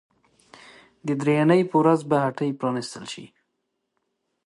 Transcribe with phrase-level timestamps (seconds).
[1.07, 3.25] د درېنۍ په ورځ به هټۍ پرانيستل شي.